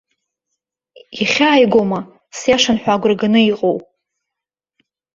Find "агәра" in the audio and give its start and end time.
2.93-3.15